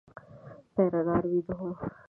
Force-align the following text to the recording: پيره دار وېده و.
پيره 0.73 1.01
دار 1.07 1.23
وېده 1.31 1.55
و. 1.59 1.63